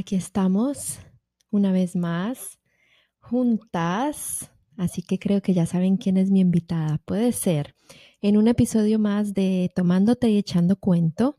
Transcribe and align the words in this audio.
Aquí 0.00 0.16
estamos 0.16 0.98
una 1.50 1.72
vez 1.72 1.94
más 1.94 2.58
juntas, 3.18 4.50
así 4.78 5.02
que 5.02 5.18
creo 5.18 5.42
que 5.42 5.52
ya 5.52 5.66
saben 5.66 5.98
quién 5.98 6.16
es 6.16 6.30
mi 6.30 6.40
invitada. 6.40 7.02
Puede 7.04 7.32
ser 7.32 7.74
en 8.22 8.38
un 8.38 8.48
episodio 8.48 8.98
más 8.98 9.34
de 9.34 9.70
Tomándote 9.76 10.30
y 10.30 10.38
echando 10.38 10.76
cuento. 10.76 11.36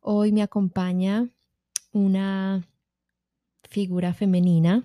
Hoy 0.00 0.32
me 0.32 0.42
acompaña 0.42 1.30
una 1.92 2.66
figura 3.62 4.14
femenina, 4.14 4.82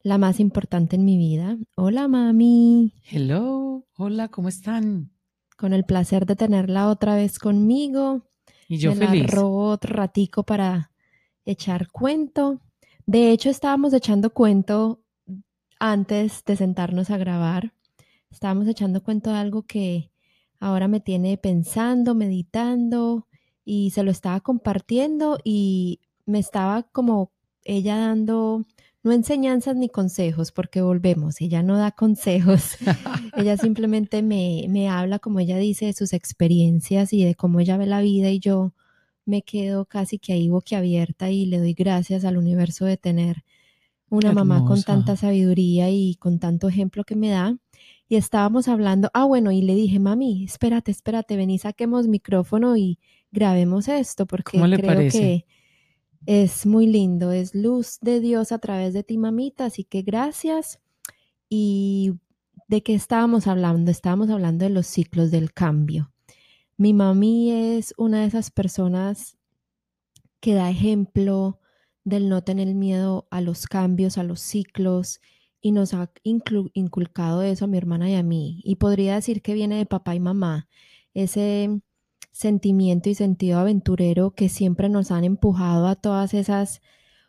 la 0.00 0.16
más 0.16 0.40
importante 0.40 0.96
en 0.96 1.04
mi 1.04 1.18
vida. 1.18 1.58
Hola, 1.74 2.08
mami. 2.08 2.94
Hello, 3.10 3.84
hola, 3.94 4.28
¿cómo 4.28 4.48
están? 4.48 5.12
Con 5.58 5.74
el 5.74 5.84
placer 5.84 6.24
de 6.24 6.34
tenerla 6.34 6.88
otra 6.88 7.14
vez 7.14 7.38
conmigo. 7.38 8.22
Y 8.68 8.78
yo 8.78 8.94
me 8.94 9.06
feliz. 9.06 9.24
La 9.24 9.38
robó 9.38 9.68
otro 9.68 9.94
ratico 9.94 10.44
para 10.44 10.92
echar 11.46 11.88
cuento. 11.90 12.60
De 13.06 13.30
hecho, 13.30 13.48
estábamos 13.48 13.94
echando 13.94 14.30
cuento 14.30 15.00
antes 15.78 16.44
de 16.44 16.56
sentarnos 16.56 17.10
a 17.10 17.16
grabar. 17.16 17.72
Estábamos 18.30 18.68
echando 18.68 19.02
cuento 19.02 19.30
de 19.30 19.36
algo 19.36 19.62
que 19.62 20.10
ahora 20.60 20.88
me 20.88 21.00
tiene 21.00 21.38
pensando, 21.38 22.14
meditando 22.14 23.26
y 23.64 23.90
se 23.90 24.02
lo 24.02 24.10
estaba 24.10 24.40
compartiendo 24.40 25.38
y 25.44 26.00
me 26.26 26.38
estaba 26.38 26.82
como 26.82 27.32
ella 27.64 27.96
dando 27.96 28.66
no 29.02 29.12
enseñanzas 29.12 29.76
ni 29.76 29.88
consejos, 29.88 30.50
porque 30.50 30.82
volvemos, 30.82 31.40
ella 31.40 31.62
no 31.62 31.76
da 31.76 31.92
consejos, 31.92 32.76
ella 33.36 33.56
simplemente 33.56 34.20
me, 34.20 34.66
me 34.68 34.88
habla, 34.88 35.20
como 35.20 35.38
ella 35.38 35.56
dice, 35.58 35.86
de 35.86 35.92
sus 35.92 36.12
experiencias 36.12 37.12
y 37.12 37.24
de 37.24 37.36
cómo 37.36 37.60
ella 37.60 37.76
ve 37.76 37.86
la 37.86 38.00
vida 38.00 38.30
y 38.30 38.40
yo 38.40 38.74
me 39.26 39.42
quedo 39.42 39.84
casi 39.84 40.18
que 40.18 40.32
ahí 40.32 40.48
boquiabierta 40.48 41.30
y 41.30 41.46
le 41.46 41.58
doy 41.58 41.74
gracias 41.74 42.24
al 42.24 42.38
universo 42.38 42.86
de 42.86 42.96
tener 42.96 43.44
una 44.08 44.32
mamá 44.32 44.64
con 44.64 44.82
tanta 44.82 45.16
sabiduría 45.16 45.90
y 45.90 46.14
con 46.14 46.38
tanto 46.38 46.68
ejemplo 46.68 47.04
que 47.04 47.16
me 47.16 47.30
da. 47.30 47.58
Y 48.08 48.14
estábamos 48.14 48.68
hablando, 48.68 49.10
ah, 49.14 49.24
bueno, 49.24 49.50
y 49.50 49.62
le 49.62 49.74
dije, 49.74 49.98
mami, 49.98 50.44
espérate, 50.44 50.92
espérate, 50.92 51.36
ven 51.36 51.50
y 51.50 51.58
saquemos 51.58 52.06
micrófono 52.06 52.76
y 52.76 53.00
grabemos 53.32 53.88
esto, 53.88 54.26
porque 54.26 54.60
creo 54.60 55.10
que 55.10 55.44
es 56.24 56.66
muy 56.66 56.86
lindo, 56.86 57.32
es 57.32 57.52
luz 57.54 57.98
de 58.00 58.20
Dios 58.20 58.52
a 58.52 58.58
través 58.58 58.94
de 58.94 59.02
ti, 59.02 59.18
mamita, 59.18 59.66
así 59.66 59.82
que 59.82 60.02
gracias. 60.02 60.80
¿Y 61.48 62.14
de 62.68 62.82
qué 62.82 62.94
estábamos 62.94 63.48
hablando? 63.48 63.90
Estábamos 63.90 64.30
hablando 64.30 64.64
de 64.64 64.70
los 64.70 64.86
ciclos 64.86 65.32
del 65.32 65.52
cambio. 65.52 66.12
Mi 66.78 66.92
mami 66.92 67.52
es 67.52 67.94
una 67.96 68.20
de 68.20 68.26
esas 68.26 68.50
personas 68.50 69.38
que 70.40 70.54
da 70.54 70.70
ejemplo 70.70 71.58
del 72.04 72.28
no 72.28 72.44
tener 72.44 72.74
miedo 72.74 73.26
a 73.30 73.40
los 73.40 73.66
cambios, 73.66 74.18
a 74.18 74.22
los 74.22 74.40
ciclos, 74.40 75.20
y 75.62 75.72
nos 75.72 75.94
ha 75.94 76.12
inculcado 76.22 77.42
eso 77.42 77.64
a 77.64 77.68
mi 77.68 77.78
hermana 77.78 78.10
y 78.10 78.14
a 78.14 78.22
mí. 78.22 78.60
Y 78.62 78.76
podría 78.76 79.14
decir 79.14 79.42
que 79.42 79.54
viene 79.54 79.78
de 79.78 79.86
papá 79.86 80.14
y 80.14 80.20
mamá, 80.20 80.68
ese 81.14 81.80
sentimiento 82.30 83.08
y 83.08 83.14
sentido 83.14 83.58
aventurero 83.58 84.32
que 84.32 84.50
siempre 84.50 84.90
nos 84.90 85.10
han 85.10 85.24
empujado 85.24 85.88
a 85.88 85.96
todas 85.96 86.34
esas 86.34 86.82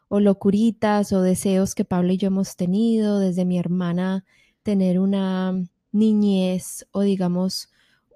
o 0.10 0.20
locuritas 0.20 1.14
o 1.14 1.22
deseos 1.22 1.74
que 1.74 1.86
Pablo 1.86 2.12
y 2.14 2.18
yo 2.18 2.28
hemos 2.28 2.58
tenido, 2.58 3.20
desde 3.20 3.46
mi 3.46 3.58
hermana 3.58 4.26
tener 4.62 5.00
una 5.00 5.54
niñez 5.94 6.86
o 6.92 7.02
digamos 7.02 7.70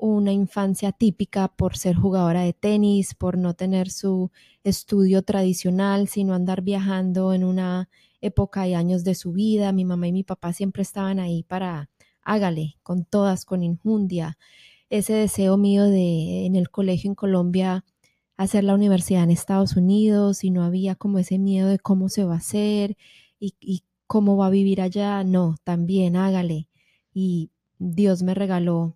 una 0.08 0.34
infancia 0.34 0.92
típica 0.92 1.48
por 1.48 1.78
ser 1.78 1.96
jugadora 1.96 2.42
de 2.42 2.54
tenis, 2.54 3.14
por 3.16 3.38
no 3.38 3.54
tener 3.54 3.90
su 3.90 4.32
estudio 4.64 5.22
tradicional, 5.22 6.08
sino 6.08 6.34
andar 6.34 6.62
viajando 6.62 7.34
en 7.34 7.44
una 7.44 7.90
época 8.22 8.68
y 8.68 8.74
años 8.74 9.04
de 9.04 9.16
su 9.16 9.32
vida. 9.32 9.72
Mi 9.72 9.86
mamá 9.86 10.08
y 10.08 10.12
mi 10.12 10.24
papá 10.24 10.54
siempre 10.54 10.82
estaban 10.82 11.20
ahí 11.20 11.44
para 11.44 11.90
hágale, 12.24 12.78
con 12.84 13.06
todas, 13.06 13.46
con 13.46 13.64
injundia 13.64 14.38
ese 14.92 15.14
deseo 15.14 15.58
mío 15.58 15.86
de 15.86 16.46
en 16.46 16.56
el 16.56 16.70
colegio 16.70 17.10
en 17.10 17.16
Colombia 17.16 17.86
hacer 18.38 18.64
la 18.66 18.76
universidad 18.76 19.24
en 19.24 19.32
Estados 19.32 19.78
Unidos 19.78 20.44
y 20.44 20.52
no 20.52 20.64
había 20.64 20.96
como 20.96 21.18
ese 21.18 21.40
miedo 21.40 21.70
de 21.70 21.80
cómo 21.80 22.10
se 22.10 22.26
va 22.26 22.36
a 22.36 22.38
hacer 22.38 22.98
y, 23.40 23.84
cómo 24.08 24.36
va 24.36 24.48
a 24.48 24.50
vivir 24.50 24.82
allá. 24.82 25.24
No, 25.24 25.56
también 25.64 26.18
hágale. 26.18 26.68
Y 27.14 27.52
Dios 27.80 28.24
me 28.24 28.34
regaló 28.34 28.96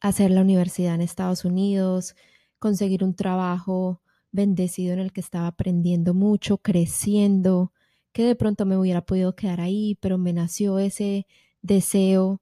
hacer 0.00 0.30
la 0.30 0.42
universidad 0.42 0.94
en 0.94 1.02
Estados 1.02 1.44
Unidos, 1.44 2.16
conseguir 2.58 3.04
un 3.04 3.14
trabajo 3.14 4.02
bendecido 4.32 4.92
en 4.94 5.00
el 5.00 5.12
que 5.12 5.20
estaba 5.20 5.48
aprendiendo 5.48 6.14
mucho, 6.14 6.58
creciendo, 6.58 7.72
que 8.12 8.24
de 8.24 8.36
pronto 8.36 8.66
me 8.66 8.76
hubiera 8.76 9.02
podido 9.02 9.34
quedar 9.34 9.60
ahí, 9.60 9.96
pero 10.00 10.18
me 10.18 10.32
nació 10.32 10.78
ese 10.78 11.26
deseo 11.62 12.40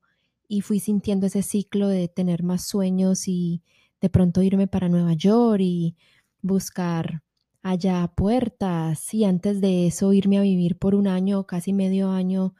y 0.48 0.62
fui 0.62 0.80
sintiendo 0.80 1.26
ese 1.26 1.42
ciclo 1.42 1.88
de 1.88 2.08
tener 2.08 2.42
más 2.42 2.64
sueños 2.64 3.28
y 3.28 3.62
de 4.00 4.08
pronto 4.08 4.42
irme 4.42 4.66
para 4.66 4.88
Nueva 4.88 5.14
York 5.14 5.60
y 5.60 5.96
buscar 6.42 7.22
allá 7.62 8.10
puertas 8.14 9.12
y 9.12 9.24
antes 9.24 9.60
de 9.60 9.86
eso 9.86 10.12
irme 10.12 10.38
a 10.38 10.42
vivir 10.42 10.78
por 10.78 10.94
un 10.94 11.06
año, 11.08 11.44
casi 11.46 11.72
medio 11.72 12.10
año 12.10 12.54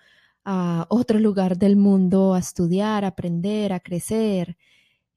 a 0.44 0.86
otro 0.91 1.19
lugar 1.19 1.59
del 1.59 1.76
mundo 1.76 2.34
a 2.34 2.38
estudiar, 2.38 3.04
a 3.04 3.09
aprender, 3.09 3.72
a 3.72 3.80
crecer. 3.80 4.56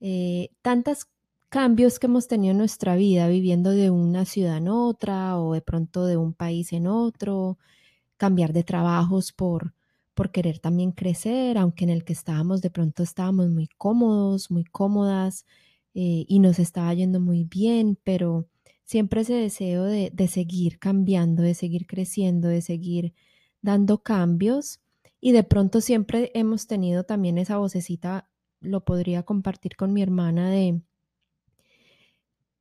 Eh, 0.02 0.50
tantos 0.62 1.08
cambios 1.50 2.00
que 2.00 2.08
hemos 2.08 2.28
tenido 2.28 2.52
en 2.52 2.58
nuestra 2.58 2.96
vida 2.96 3.28
viviendo 3.28 3.72
de 3.72 3.92
una 3.92 4.26
ciudad 4.26 4.58
en 4.58 4.68
otra 4.70 5.40
o 5.40 5.54
de 5.54 5.62
pronto 5.62 6.06
de 6.06 6.18
un 6.18 6.34
país 6.34 6.74
en 6.74 6.88
otro, 6.88 7.58
cambiar 8.18 8.54
de 8.54 8.64
trabajos 8.64 9.32
por 9.34 9.74
por 10.14 10.32
querer 10.32 10.60
también 10.60 10.92
crecer, 10.92 11.58
aunque 11.58 11.84
en 11.86 11.90
el 11.90 12.04
que 12.04 12.14
estábamos 12.14 12.62
de 12.62 12.70
pronto 12.70 13.04
estábamos 13.04 13.50
muy 13.50 13.68
cómodos, 13.78 14.52
muy 14.52 14.64
cómodas 14.66 15.46
eh, 15.94 16.26
y 16.28 16.40
nos 16.40 16.60
estaba 16.60 16.94
yendo 16.94 17.20
muy 17.20 17.44
bien, 17.46 17.98
pero 18.04 18.48
siempre 18.84 19.22
ese 19.22 19.34
deseo 19.36 19.84
de, 19.86 20.12
de 20.14 20.28
seguir 20.28 20.80
cambiando, 20.80 21.44
de 21.44 21.54
seguir 21.56 21.88
creciendo, 21.88 22.50
de 22.50 22.62
seguir 22.62 23.14
dando 23.62 24.04
cambios 24.04 24.82
y 25.20 25.32
de 25.32 25.44
pronto 25.44 25.82
siempre 25.82 26.32
hemos 26.34 26.68
tenido 26.68 27.04
también 27.04 27.38
esa 27.38 27.58
vocecita, 27.58 28.30
lo 28.62 28.86
podría 28.86 29.24
compartir 29.24 29.76
con 29.76 29.94
mi 29.94 30.02
hermana 30.02 30.50
de 30.50 30.82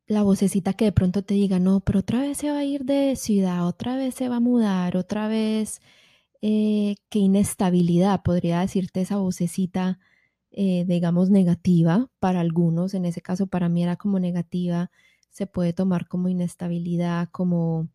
la 0.07 0.23
vocecita 0.25 0.73
que 0.73 0.87
de 0.87 0.93
pronto 0.93 1.23
te 1.23 1.35
diga, 1.35 1.61
no, 1.61 1.81
pero 1.81 2.01
otra 2.01 2.21
vez 2.21 2.39
se 2.39 2.51
va 2.51 2.59
a 2.59 2.65
ir 2.65 2.85
de 2.85 3.15
ciudad, 3.17 3.67
otra 3.67 3.97
vez 3.97 4.15
se 4.17 4.29
va 4.29 4.37
a 4.37 4.41
mudar, 4.41 4.97
otra 4.97 5.29
vez 5.29 5.81
eh, 6.43 6.97
qué 7.11 7.21
inestabilidad, 7.21 8.23
podría 8.23 8.61
decirte 8.61 9.03
esa 9.03 9.19
vocecita, 9.19 10.01
eh, 10.51 10.85
digamos, 10.89 11.31
negativa 11.31 12.09
para 12.19 12.41
algunos, 12.41 12.95
en 12.95 13.05
ese 13.05 13.23
caso 13.23 13.47
para 13.47 13.69
mí 13.69 13.85
era 13.85 13.97
como 13.97 14.19
negativa, 14.19 14.91
se 15.31 15.47
puede 15.47 15.73
tomar 15.73 16.09
como 16.09 16.29
inestabilidad, 16.29 17.29
como, 17.31 17.89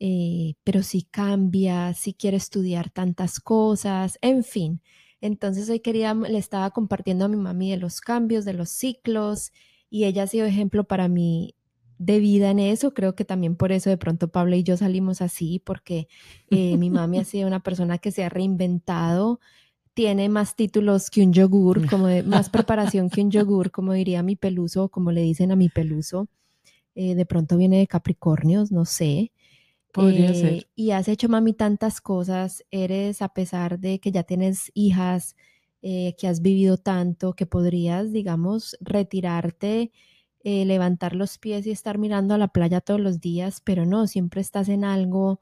eh, 0.00 0.54
pero 0.64 0.82
si 0.82 1.02
cambia, 1.02 1.94
si 1.94 2.12
quiere 2.14 2.38
estudiar 2.38 2.90
tantas 2.90 3.40
cosas, 3.40 4.18
en 4.22 4.44
fin. 4.44 4.80
Entonces 5.26 5.68
hoy 5.68 5.80
quería, 5.80 6.14
le 6.14 6.38
estaba 6.38 6.70
compartiendo 6.70 7.24
a 7.24 7.28
mi 7.28 7.36
mami 7.36 7.70
de 7.70 7.76
los 7.76 8.00
cambios, 8.00 8.44
de 8.44 8.52
los 8.54 8.70
ciclos, 8.70 9.52
y 9.90 10.04
ella 10.04 10.24
ha 10.24 10.26
sido 10.26 10.46
ejemplo 10.46 10.84
para 10.84 11.08
mí 11.08 11.54
de 11.98 12.18
vida 12.18 12.50
en 12.50 12.58
eso. 12.58 12.94
Creo 12.94 13.14
que 13.14 13.24
también 13.24 13.56
por 13.56 13.72
eso 13.72 13.90
de 13.90 13.96
pronto 13.96 14.28
Pablo 14.28 14.56
y 14.56 14.62
yo 14.62 14.76
salimos 14.76 15.22
así, 15.22 15.60
porque 15.64 16.08
eh, 16.50 16.76
mi 16.76 16.90
mami 16.90 17.18
ha 17.18 17.24
sido 17.24 17.46
una 17.46 17.60
persona 17.60 17.98
que 17.98 18.10
se 18.10 18.24
ha 18.24 18.28
reinventado, 18.28 19.40
tiene 19.94 20.28
más 20.28 20.56
títulos 20.56 21.10
que 21.10 21.22
un 21.22 21.32
yogur, 21.32 21.88
como 21.88 22.06
de, 22.06 22.22
más 22.22 22.50
preparación 22.50 23.08
que 23.08 23.22
un 23.22 23.30
yogur, 23.30 23.70
como 23.70 23.92
diría 23.92 24.22
mi 24.22 24.36
peluso, 24.36 24.88
como 24.88 25.10
le 25.10 25.22
dicen 25.22 25.52
a 25.52 25.56
mi 25.56 25.68
peluso. 25.68 26.28
Eh, 26.94 27.14
de 27.14 27.26
pronto 27.26 27.56
viene 27.56 27.78
de 27.78 27.86
Capricornios, 27.86 28.72
no 28.72 28.84
sé. 28.84 29.32
Podría 29.96 30.34
ser. 30.34 30.58
Eh, 30.58 30.68
y 30.74 30.90
has 30.92 31.08
hecho, 31.08 31.28
mami, 31.28 31.52
tantas 31.54 32.00
cosas. 32.00 32.64
Eres, 32.70 33.22
a 33.22 33.28
pesar 33.30 33.78
de 33.80 34.00
que 34.00 34.12
ya 34.12 34.22
tienes 34.24 34.70
hijas, 34.74 35.36
que 35.82 36.26
has 36.26 36.42
vivido 36.42 36.78
tanto, 36.78 37.34
que 37.34 37.46
podrías, 37.46 38.10
digamos, 38.12 38.76
retirarte 38.80 39.92
eh, 40.48 40.64
levantar 40.64 41.16
los 41.16 41.38
pies 41.38 41.66
y 41.66 41.72
estar 41.72 41.98
mirando 41.98 42.32
a 42.32 42.38
la 42.38 42.46
playa 42.46 42.80
todos 42.80 43.00
los 43.00 43.20
días, 43.20 43.60
pero 43.60 43.84
no, 43.84 44.06
siempre 44.06 44.40
estás 44.40 44.68
en 44.68 44.84
algo, 44.84 45.40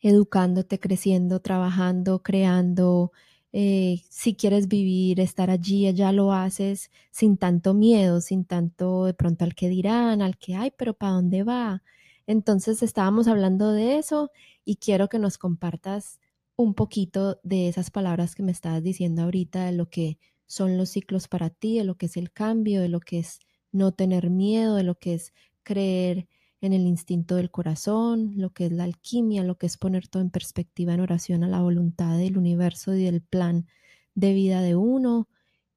educándote, 0.00 0.78
creciendo, 0.78 1.40
trabajando, 1.40 2.22
creando. 2.22 3.12
Eh, 3.52 4.02
si 4.10 4.34
quieres 4.34 4.68
vivir, 4.68 5.20
estar 5.20 5.48
allí, 5.50 5.90
ya 5.94 6.12
lo 6.12 6.32
haces 6.32 6.90
sin 7.10 7.36
tanto 7.38 7.72
miedo, 7.72 8.20
sin 8.20 8.44
tanto 8.44 9.06
de 9.06 9.14
pronto 9.14 9.44
al 9.44 9.54
que 9.54 9.68
dirán, 9.70 10.20
al 10.22 10.36
que, 10.36 10.54
ay, 10.54 10.72
pero 10.76 10.94
¿para 10.94 11.12
dónde 11.12 11.42
va? 11.44 11.82
Entonces 12.26 12.82
estábamos 12.82 13.28
hablando 13.28 13.72
de 13.72 13.98
eso 13.98 14.30
y 14.64 14.76
quiero 14.76 15.08
que 15.08 15.18
nos 15.18 15.38
compartas 15.38 16.20
un 16.56 16.74
poquito 16.74 17.40
de 17.42 17.68
esas 17.68 17.90
palabras 17.90 18.34
que 18.34 18.42
me 18.42 18.52
estabas 18.52 18.82
diciendo 18.82 19.22
ahorita, 19.22 19.66
de 19.66 19.72
lo 19.72 19.90
que 19.90 20.18
son 20.46 20.78
los 20.78 20.90
ciclos 20.90 21.28
para 21.28 21.50
ti, 21.50 21.78
de 21.78 21.84
lo 21.84 21.96
que 21.96 22.06
es 22.06 22.16
el 22.16 22.32
cambio, 22.32 22.80
de 22.80 22.88
lo 22.88 23.00
que 23.00 23.18
es 23.18 23.40
no 23.74 23.92
tener 23.92 24.30
miedo 24.30 24.76
de 24.76 24.84
lo 24.84 24.94
que 24.94 25.14
es 25.14 25.34
creer 25.64 26.28
en 26.60 26.72
el 26.72 26.86
instinto 26.86 27.34
del 27.36 27.50
corazón, 27.50 28.34
lo 28.36 28.50
que 28.50 28.66
es 28.66 28.72
la 28.72 28.84
alquimia, 28.84 29.44
lo 29.44 29.58
que 29.58 29.66
es 29.66 29.76
poner 29.76 30.08
todo 30.08 30.22
en 30.22 30.30
perspectiva 30.30 30.94
en 30.94 31.00
oración 31.00 31.44
a 31.44 31.48
la 31.48 31.60
voluntad 31.60 32.16
del 32.16 32.38
universo 32.38 32.94
y 32.94 33.04
del 33.04 33.20
plan 33.20 33.66
de 34.14 34.32
vida 34.32 34.62
de 34.62 34.76
uno 34.76 35.28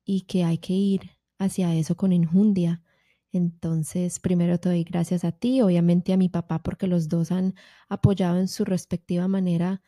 y 0.05 0.21
que 0.21 0.43
hay 0.45 0.59
que 0.59 0.73
ir 0.73 1.11
hacia 1.39 1.75
eso 1.75 1.97
con 1.97 2.13
injundia. 2.13 2.81
Entonces, 3.31 4.19
primero 4.19 4.59
te 4.59 4.69
doy 4.69 4.83
gracias 4.83 5.23
a 5.23 5.31
ti, 5.31 5.61
obviamente 5.61 6.13
a 6.13 6.17
mi 6.17 6.29
papá, 6.29 6.63
porque 6.63 6.87
los 6.87 7.09
dos 7.09 7.31
han 7.31 7.55
apoyado 7.89 8.39
en 8.39 8.47
su 8.47 8.65
respectiva 8.65 9.27
manera 9.27 9.81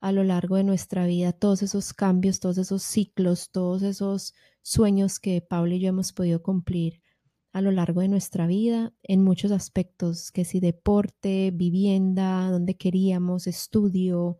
a 0.00 0.12
lo 0.12 0.24
largo 0.24 0.56
de 0.56 0.64
nuestra 0.64 1.06
vida 1.06 1.32
todos 1.32 1.62
esos 1.62 1.92
cambios, 1.92 2.40
todos 2.40 2.58
esos 2.58 2.82
ciclos, 2.82 3.50
todos 3.50 3.82
esos 3.82 4.34
sueños 4.62 5.20
que 5.20 5.40
Pablo 5.42 5.74
y 5.74 5.80
yo 5.80 5.88
hemos 5.88 6.12
podido 6.12 6.42
cumplir 6.42 7.02
a 7.52 7.60
lo 7.60 7.72
largo 7.72 8.02
de 8.02 8.08
nuestra 8.08 8.46
vida 8.46 8.92
en 9.02 9.24
muchos 9.24 9.50
aspectos, 9.52 10.30
que 10.32 10.44
si 10.44 10.60
deporte, 10.60 11.50
vivienda, 11.52 12.50
donde 12.50 12.76
queríamos, 12.76 13.46
estudio, 13.46 14.38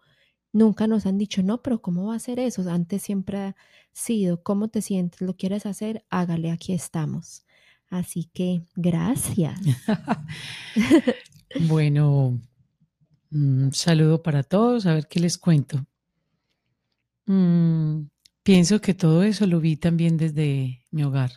nunca 0.52 0.86
nos 0.86 1.06
han 1.06 1.18
dicho, 1.18 1.42
no, 1.42 1.62
pero 1.62 1.82
¿cómo 1.82 2.06
va 2.06 2.16
a 2.16 2.18
ser 2.20 2.38
eso? 2.38 2.68
Antes 2.70 3.02
siempre 3.02 3.38
ha 3.38 3.56
sido, 3.92 4.42
¿cómo 4.42 4.68
te 4.68 4.82
sientes? 4.82 5.20
¿Lo 5.22 5.36
quieres 5.36 5.66
hacer? 5.66 6.04
Hágale, 6.10 6.50
aquí 6.50 6.72
estamos. 6.74 7.44
Así 7.90 8.24
que 8.32 8.66
gracias. 8.76 9.60
bueno, 11.68 12.40
un 13.30 13.72
saludo 13.72 14.22
para 14.22 14.42
todos, 14.42 14.86
a 14.86 14.94
ver 14.94 15.08
qué 15.08 15.20
les 15.20 15.38
cuento. 15.38 15.86
Mm, 17.26 18.08
pienso 18.42 18.80
que 18.80 18.94
todo 18.94 19.22
eso 19.22 19.46
lo 19.46 19.60
vi 19.60 19.76
también 19.76 20.16
desde 20.16 20.84
mi 20.90 21.04
hogar 21.04 21.32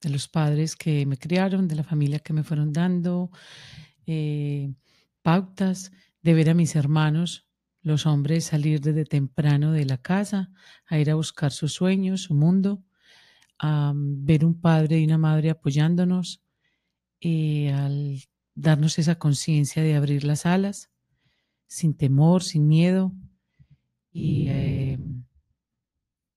de 0.00 0.08
los 0.08 0.28
padres 0.28 0.76
que 0.76 1.04
me 1.06 1.18
criaron, 1.18 1.68
de 1.68 1.76
la 1.76 1.84
familia 1.84 2.20
que 2.20 2.32
me 2.32 2.42
fueron 2.42 2.72
dando, 2.72 3.30
eh, 4.06 4.72
pautas 5.22 5.92
de 6.22 6.34
ver 6.34 6.50
a 6.50 6.54
mis 6.54 6.74
hermanos, 6.76 7.46
los 7.82 8.06
hombres, 8.06 8.44
salir 8.46 8.80
desde 8.80 9.04
temprano 9.04 9.72
de 9.72 9.84
la 9.84 9.98
casa 9.98 10.50
a 10.86 10.98
ir 10.98 11.10
a 11.10 11.14
buscar 11.14 11.52
sus 11.52 11.72
sueños, 11.72 12.22
su 12.22 12.34
mundo, 12.34 12.82
a 13.60 13.92
ver 13.94 14.44
un 14.44 14.58
padre 14.58 14.98
y 14.98 15.04
una 15.04 15.18
madre 15.18 15.50
apoyándonos, 15.50 16.42
eh, 17.20 17.70
al 17.72 18.22
darnos 18.54 18.98
esa 18.98 19.16
conciencia 19.16 19.82
de 19.82 19.94
abrir 19.94 20.24
las 20.24 20.46
alas, 20.46 20.90
sin 21.66 21.94
temor, 21.94 22.42
sin 22.42 22.66
miedo, 22.66 23.12
y 24.12 24.46
eh, 24.48 24.98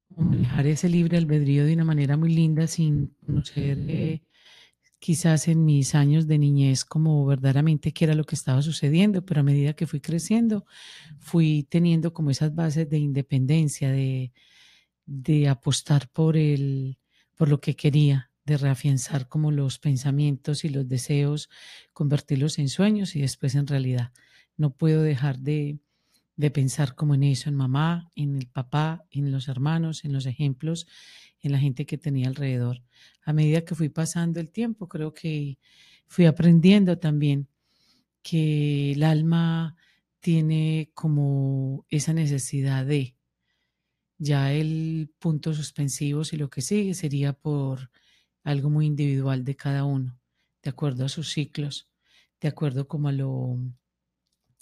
manejar 0.09 0.67
ese 0.67 0.89
libre 0.89 1.17
albedrío 1.17 1.65
de 1.65 1.73
una 1.73 1.85
manera 1.85 2.17
muy 2.17 2.33
linda 2.33 2.67
sin 2.67 3.15
conocer 3.25 3.79
eh, 3.87 4.21
quizás 4.99 5.47
en 5.47 5.65
mis 5.65 5.95
años 5.95 6.27
de 6.27 6.37
niñez 6.37 6.85
como 6.85 7.25
verdaderamente 7.25 7.93
qué 7.93 8.05
era 8.05 8.15
lo 8.15 8.25
que 8.25 8.35
estaba 8.35 8.61
sucediendo, 8.61 9.25
pero 9.25 9.41
a 9.41 9.43
medida 9.43 9.73
que 9.73 9.87
fui 9.87 10.01
creciendo, 10.01 10.65
fui 11.19 11.63
teniendo 11.69 12.13
como 12.13 12.31
esas 12.31 12.53
bases 12.53 12.89
de 12.89 12.99
independencia, 12.99 13.91
de, 13.91 14.33
de 15.05 15.49
apostar 15.49 16.09
por, 16.09 16.37
el, 16.37 16.97
por 17.35 17.49
lo 17.49 17.59
que 17.59 17.75
quería, 17.75 18.29
de 18.45 18.57
reafianzar 18.57 19.27
como 19.27 19.51
los 19.51 19.79
pensamientos 19.79 20.65
y 20.65 20.69
los 20.69 20.87
deseos, 20.87 21.49
convertirlos 21.93 22.59
en 22.59 22.67
sueños 22.67 23.15
y 23.15 23.21
después 23.21 23.55
en 23.55 23.67
realidad. 23.67 24.11
No 24.57 24.71
puedo 24.71 25.01
dejar 25.01 25.39
de, 25.39 25.79
de 26.35 26.51
pensar 26.51 26.95
como 26.95 27.15
en 27.15 27.23
eso, 27.23 27.49
en 27.49 27.55
mamá, 27.55 28.11
en 28.15 28.35
el 28.35 28.47
papá, 28.47 29.05
en 29.11 29.31
los 29.31 29.47
hermanos, 29.47 30.03
en 30.03 30.11
los 30.11 30.25
ejemplos, 30.25 30.87
en 31.39 31.51
la 31.51 31.59
gente 31.59 31.85
que 31.85 31.97
tenía 31.97 32.27
alrededor. 32.27 32.83
A 33.23 33.33
medida 33.33 33.61
que 33.61 33.75
fui 33.75 33.89
pasando 33.89 34.39
el 34.39 34.49
tiempo, 34.49 34.87
creo 34.87 35.13
que 35.13 35.57
fui 36.07 36.25
aprendiendo 36.25 36.97
también 36.97 37.47
que 38.21 38.91
el 38.93 39.03
alma 39.03 39.75
tiene 40.19 40.89
como 40.93 41.85
esa 41.89 42.13
necesidad 42.13 42.85
de, 42.85 43.15
ya 44.17 44.53
el 44.53 45.11
punto 45.19 45.53
suspensivo, 45.53 46.23
si 46.23 46.37
lo 46.37 46.49
que 46.49 46.61
sigue, 46.61 46.93
sería 46.93 47.33
por 47.33 47.91
algo 48.43 48.69
muy 48.69 48.85
individual 48.85 49.43
de 49.43 49.55
cada 49.55 49.85
uno, 49.85 50.19
de 50.61 50.69
acuerdo 50.69 51.05
a 51.05 51.09
sus 51.09 51.29
ciclos, 51.31 51.89
de 52.41 52.49
acuerdo 52.49 52.87
como 52.87 53.09
a 53.09 53.11
lo 53.11 53.57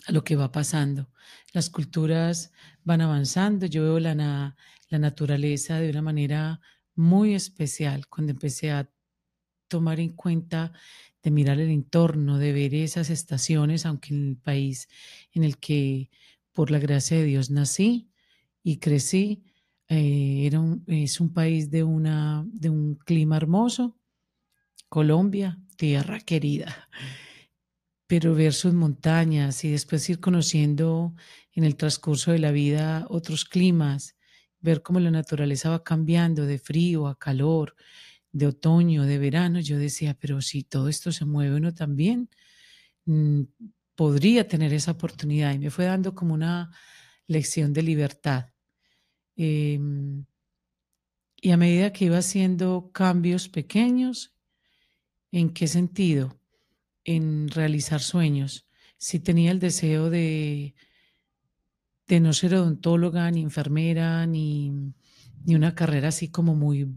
a 0.07 0.12
lo 0.12 0.24
que 0.24 0.36
va 0.36 0.51
pasando. 0.51 1.12
Las 1.53 1.69
culturas 1.69 2.51
van 2.83 3.01
avanzando. 3.01 3.65
Yo 3.68 3.83
veo 3.83 4.00
la, 4.00 4.56
la 4.89 5.00
naturaleza 5.00 5.80
de 5.80 5.89
una 5.89 6.01
manera 6.01 6.59
muy 6.95 7.36
especial 7.36 8.07
cuando 8.07 8.31
empecé 8.31 8.71
a 8.71 8.92
tomar 9.68 10.00
en 10.00 10.09
cuenta 10.09 10.74
de 11.24 11.31
mirar 11.31 11.59
el 11.59 11.69
entorno, 11.69 12.39
de 12.39 12.51
ver 12.51 12.74
esas 12.74 13.09
estaciones, 13.09 13.86
aunque 13.86 14.13
en 14.13 14.30
el 14.30 14.38
país 14.38 14.89
en 15.33 15.44
el 15.44 15.57
que 15.59 16.09
por 16.51 16.71
la 16.71 16.80
gracia 16.80 17.18
de 17.18 17.25
Dios 17.25 17.51
nací 17.51 18.10
y 18.63 18.77
crecí, 18.77 19.43
eh, 19.87 20.45
era 20.45 20.61
es 20.87 21.19
un 21.19 21.33
país 21.33 21.69
de, 21.71 21.83
una, 21.83 22.45
de 22.47 22.69
un 22.69 22.95
clima 22.95 23.37
hermoso, 23.37 23.97
Colombia, 24.89 25.59
tierra 25.77 26.19
querida 26.19 26.89
pero 28.11 28.35
ver 28.35 28.51
sus 28.51 28.73
montañas 28.73 29.63
y 29.63 29.71
después 29.71 30.09
ir 30.09 30.19
conociendo 30.19 31.15
en 31.53 31.63
el 31.63 31.77
transcurso 31.77 32.33
de 32.33 32.39
la 32.39 32.51
vida 32.51 33.05
otros 33.09 33.45
climas, 33.45 34.17
ver 34.59 34.81
cómo 34.81 34.99
la 34.99 35.11
naturaleza 35.11 35.69
va 35.69 35.85
cambiando 35.85 36.45
de 36.45 36.59
frío 36.59 37.07
a 37.07 37.17
calor, 37.17 37.73
de 38.33 38.47
otoño, 38.47 39.05
de 39.05 39.17
verano, 39.17 39.61
yo 39.61 39.77
decía, 39.77 40.13
pero 40.19 40.41
si 40.41 40.63
todo 40.63 40.89
esto 40.89 41.13
se 41.13 41.23
mueve 41.23 41.55
uno 41.55 41.73
también, 41.73 42.29
mm, 43.05 43.43
podría 43.95 44.45
tener 44.45 44.73
esa 44.73 44.91
oportunidad 44.91 45.53
y 45.53 45.59
me 45.59 45.71
fue 45.71 45.85
dando 45.85 46.13
como 46.13 46.33
una 46.33 46.69
lección 47.27 47.71
de 47.71 47.83
libertad. 47.83 48.50
Em, 49.35 50.25
y 51.41 51.51
a 51.51 51.57
medida 51.57 51.93
que 51.93 52.05
iba 52.05 52.17
haciendo 52.17 52.91
cambios 52.93 53.49
pequeños, 53.49 54.35
¿en 55.31 55.49
qué 55.49 55.67
sentido? 55.67 56.41
en 57.03 57.50
realizar 57.50 58.01
sueños. 58.01 58.67
Si 58.97 59.19
tenía 59.19 59.51
el 59.51 59.59
deseo 59.59 60.09
de, 60.09 60.75
de 62.07 62.19
no 62.19 62.33
ser 62.33 62.55
odontóloga, 62.55 63.29
ni 63.31 63.41
enfermera, 63.41 64.25
ni, 64.27 64.71
ni 65.45 65.55
una 65.55 65.75
carrera 65.75 66.09
así 66.09 66.29
como 66.29 66.55
muy 66.55 66.88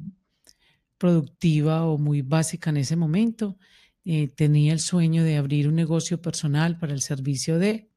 productiva 0.98 1.86
o 1.86 1.98
muy 1.98 2.22
básica 2.22 2.70
en 2.70 2.78
ese 2.78 2.96
momento. 2.96 3.58
Eh, 4.04 4.28
tenía 4.28 4.72
el 4.72 4.80
sueño 4.80 5.24
de 5.24 5.36
abrir 5.36 5.66
un 5.68 5.74
negocio 5.74 6.20
personal 6.20 6.78
para 6.78 6.92
el 6.92 7.00
servicio 7.00 7.58
de, 7.58 7.90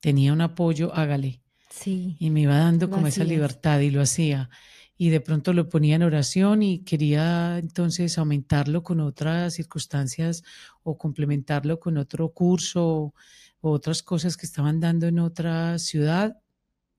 tenía 0.00 0.32
un 0.34 0.42
apoyo, 0.42 0.94
hágale. 0.94 1.43
Sí. 1.74 2.16
Y 2.20 2.30
me 2.30 2.42
iba 2.42 2.56
dando 2.56 2.88
como 2.88 3.08
esa 3.08 3.24
libertad 3.24 3.80
y 3.80 3.90
lo 3.90 4.00
hacía 4.00 4.48
y 4.96 5.10
de 5.10 5.20
pronto 5.20 5.52
lo 5.52 5.68
ponía 5.68 5.96
en 5.96 6.02
oración 6.02 6.62
y 6.62 6.84
quería 6.84 7.58
entonces 7.58 8.16
aumentarlo 8.16 8.82
con 8.82 9.00
otras 9.00 9.54
circunstancias 9.54 10.44
o 10.82 10.96
complementarlo 10.96 11.80
con 11.80 11.98
otro 11.98 12.32
curso 12.32 12.86
o, 12.86 13.14
otras 13.60 14.02
cosas 14.02 14.36
que 14.36 14.46
estaban 14.46 14.78
dando 14.78 15.06
en 15.06 15.18
otra 15.18 15.78
ciudad, 15.78 16.38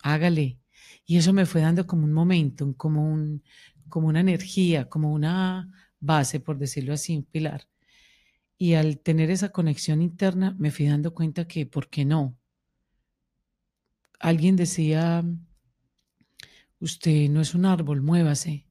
hágale. 0.01 0.57
Y 1.05 1.17
eso 1.17 1.31
me 1.31 1.45
fue 1.45 1.61
dando 1.61 1.85
como 1.85 2.05
un 2.05 2.13
momentum, 2.13 2.73
como, 2.73 3.07
un, 3.07 3.43
como 3.87 4.07
una 4.07 4.21
energía, 4.21 4.89
como 4.89 5.13
una 5.13 5.69
base, 5.99 6.39
por 6.39 6.57
decirlo 6.57 6.93
así, 6.93 7.17
un 7.17 7.23
pilar. 7.23 7.67
Y 8.57 8.73
al 8.73 8.99
tener 8.99 9.29
esa 9.29 9.49
conexión 9.49 10.01
interna, 10.01 10.55
me 10.57 10.71
fui 10.71 10.87
dando 10.87 11.13
cuenta 11.13 11.47
que, 11.47 11.67
¿por 11.67 11.87
qué 11.89 12.03
no? 12.03 12.35
Alguien 14.19 14.55
decía, 14.55 15.23
Usted 16.79 17.29
no 17.29 17.41
es 17.41 17.55
un 17.55 17.65
árbol, 17.65 18.01
muévase. 18.01 18.67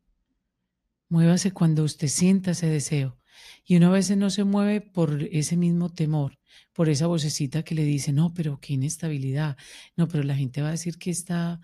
Muévase 1.08 1.52
cuando 1.52 1.84
usted 1.84 2.08
sienta 2.08 2.52
ese 2.52 2.68
deseo. 2.68 3.18
Y 3.64 3.76
uno 3.76 3.88
a 3.88 3.92
veces 3.92 4.16
no 4.16 4.30
se 4.30 4.44
mueve 4.44 4.80
por 4.80 5.22
ese 5.32 5.56
mismo 5.56 5.88
temor, 5.88 6.38
por 6.72 6.88
esa 6.88 7.06
vocecita 7.06 7.62
que 7.62 7.74
le 7.74 7.84
dice, 7.84 8.12
no, 8.12 8.32
pero 8.32 8.60
qué 8.60 8.74
inestabilidad. 8.74 9.56
No, 9.96 10.06
pero 10.06 10.22
la 10.22 10.36
gente 10.36 10.62
va 10.62 10.68
a 10.68 10.72
decir 10.72 10.98
que 10.98 11.10
está 11.10 11.60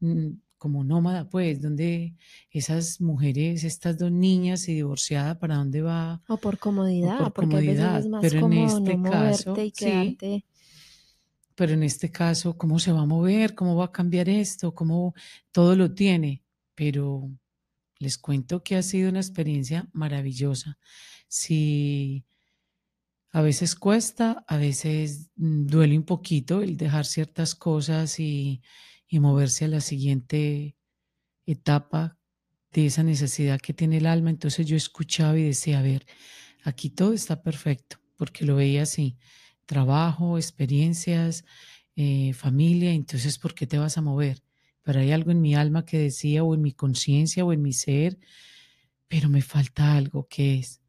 mm, 0.00 0.30
como 0.56 0.82
nómada, 0.82 1.28
pues, 1.28 1.60
donde 1.60 2.16
esas 2.50 3.00
mujeres, 3.00 3.62
estas 3.62 3.98
dos 3.98 4.10
niñas 4.10 4.68
y 4.68 4.74
divorciada, 4.74 5.38
¿para 5.38 5.56
dónde 5.56 5.82
va? 5.82 6.22
O 6.28 6.36
por 6.38 6.58
comodidad, 6.58 7.32
porque 7.32 7.56
a 7.56 7.60
veces 7.60 8.04
es 8.04 8.08
más 8.08 8.22
pero 8.22 8.46
en 8.46 8.52
este 8.54 9.02
caso, 9.02 9.62
y 9.62 9.70
quedarte 9.70 10.44
pero 11.54 11.72
en 11.72 11.82
este 11.82 12.10
caso, 12.10 12.56
¿cómo 12.56 12.78
se 12.78 12.92
va 12.92 13.02
a 13.02 13.06
mover? 13.06 13.54
¿Cómo 13.54 13.76
va 13.76 13.86
a 13.86 13.92
cambiar 13.92 14.28
esto? 14.28 14.74
¿Cómo 14.74 15.14
todo 15.50 15.76
lo 15.76 15.92
tiene? 15.94 16.42
Pero 16.74 17.30
les 17.98 18.18
cuento 18.18 18.62
que 18.62 18.76
ha 18.76 18.82
sido 18.82 19.10
una 19.10 19.20
experiencia 19.20 19.88
maravillosa. 19.92 20.78
Si 21.28 22.24
a 23.30 23.42
veces 23.42 23.74
cuesta, 23.74 24.44
a 24.46 24.56
veces 24.56 25.30
mm, 25.36 25.66
duele 25.66 25.96
un 25.96 26.04
poquito 26.04 26.62
el 26.62 26.76
dejar 26.76 27.06
ciertas 27.06 27.54
cosas 27.54 28.18
y, 28.20 28.62
y 29.08 29.20
moverse 29.20 29.66
a 29.66 29.68
la 29.68 29.80
siguiente 29.80 30.76
etapa 31.46 32.18
de 32.72 32.86
esa 32.86 33.02
necesidad 33.02 33.60
que 33.60 33.74
tiene 33.74 33.98
el 33.98 34.06
alma. 34.06 34.30
Entonces 34.30 34.66
yo 34.66 34.76
escuchaba 34.76 35.38
y 35.38 35.44
decía, 35.44 35.78
a 35.78 35.82
ver, 35.82 36.06
aquí 36.64 36.90
todo 36.90 37.12
está 37.12 37.42
perfecto 37.42 37.98
porque 38.16 38.44
lo 38.44 38.54
veía 38.54 38.82
así, 38.82 39.16
trabajo, 39.66 40.38
experiencias, 40.38 41.44
eh, 41.96 42.32
familia, 42.34 42.92
entonces 42.92 43.38
¿por 43.38 43.54
qué 43.54 43.66
te 43.66 43.78
vas 43.78 43.98
a 43.98 44.02
mover? 44.02 44.42
Pero 44.82 45.00
hay 45.00 45.12
algo 45.12 45.30
en 45.30 45.40
mi 45.40 45.54
alma 45.54 45.84
que 45.84 45.98
decía, 45.98 46.44
o 46.44 46.54
en 46.54 46.62
mi 46.62 46.72
conciencia, 46.72 47.44
o 47.44 47.52
en 47.52 47.62
mi 47.62 47.72
ser, 47.72 48.18
pero 49.08 49.28
me 49.28 49.42
falta 49.42 49.96
algo, 49.96 50.26
¿qué 50.28 50.58
es? 50.58 50.80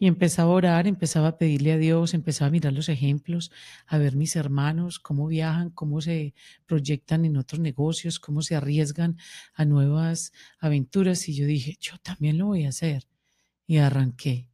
Y 0.00 0.06
empezaba 0.06 0.52
a 0.52 0.54
orar, 0.54 0.86
empezaba 0.86 1.28
a 1.28 1.38
pedirle 1.38 1.72
a 1.72 1.78
Dios, 1.78 2.14
empezaba 2.14 2.48
a 2.48 2.52
mirar 2.52 2.72
los 2.72 2.88
ejemplos, 2.88 3.50
a 3.86 3.98
ver 3.98 4.14
mis 4.14 4.36
hermanos, 4.36 5.00
cómo 5.00 5.26
viajan, 5.26 5.70
cómo 5.70 6.00
se 6.00 6.34
proyectan 6.66 7.24
en 7.24 7.36
otros 7.36 7.60
negocios, 7.60 8.20
cómo 8.20 8.42
se 8.42 8.54
arriesgan 8.54 9.18
a 9.54 9.64
nuevas 9.64 10.32
aventuras. 10.60 11.28
Y 11.28 11.34
yo 11.34 11.46
dije, 11.46 11.76
yo 11.80 11.98
también 11.98 12.38
lo 12.38 12.46
voy 12.46 12.64
a 12.64 12.68
hacer. 12.68 13.08
Y 13.66 13.78
arranqué. 13.78 14.48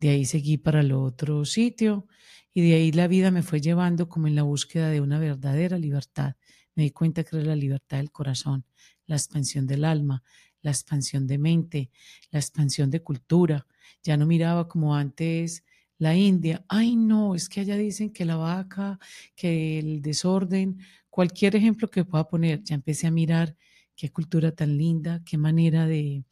De 0.00 0.10
ahí 0.10 0.24
seguí 0.24 0.58
para 0.58 0.80
el 0.80 0.92
otro 0.92 1.44
sitio 1.44 2.06
y 2.54 2.68
de 2.68 2.74
ahí 2.74 2.92
la 2.92 3.08
vida 3.08 3.30
me 3.30 3.42
fue 3.42 3.60
llevando 3.60 4.08
como 4.08 4.26
en 4.28 4.34
la 4.36 4.42
búsqueda 4.42 4.90
de 4.90 5.00
una 5.00 5.18
verdadera 5.18 5.78
libertad. 5.78 6.36
Me 6.74 6.84
di 6.84 6.90
cuenta 6.90 7.24
que 7.24 7.36
era 7.36 7.46
la 7.46 7.56
libertad 7.56 7.96
del 7.98 8.12
corazón, 8.12 8.64
la 9.06 9.16
expansión 9.16 9.66
del 9.66 9.84
alma, 9.84 10.22
la 10.62 10.70
expansión 10.70 11.26
de 11.26 11.38
mente, 11.38 11.90
la 12.30 12.38
expansión 12.38 12.90
de 12.90 13.02
cultura. 13.02 13.66
Ya 14.02 14.16
no 14.16 14.26
miraba 14.26 14.68
como 14.68 14.94
antes 14.94 15.64
la 15.98 16.14
India. 16.16 16.64
Ay, 16.68 16.94
no, 16.94 17.34
es 17.34 17.48
que 17.48 17.60
allá 17.60 17.76
dicen 17.76 18.12
que 18.12 18.24
la 18.24 18.36
vaca, 18.36 18.98
que 19.34 19.80
el 19.80 20.00
desorden, 20.00 20.78
cualquier 21.10 21.56
ejemplo 21.56 21.90
que 21.90 22.04
pueda 22.04 22.28
poner. 22.28 22.62
Ya 22.62 22.76
empecé 22.76 23.08
a 23.08 23.10
mirar 23.10 23.56
qué 23.96 24.10
cultura 24.10 24.52
tan 24.52 24.76
linda, 24.78 25.22
qué 25.24 25.36
manera 25.38 25.86
de 25.86 26.24